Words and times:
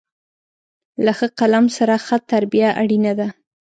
له 1.05 1.11
ښه 1.17 1.27
قلم 1.39 1.65
سره، 1.77 1.95
ښه 2.05 2.17
تربیه 2.31 2.69
اړینه 2.81 3.13
ده. 3.19 3.27